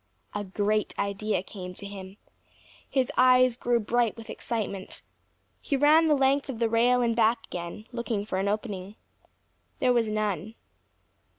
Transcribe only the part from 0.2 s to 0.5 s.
A